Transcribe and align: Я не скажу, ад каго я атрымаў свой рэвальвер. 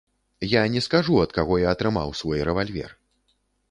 Я 0.53 0.63
не 0.75 0.81
скажу, 0.85 1.19
ад 1.25 1.37
каго 1.37 1.61
я 1.63 1.69
атрымаў 1.77 2.19
свой 2.25 2.39
рэвальвер. 2.51 2.91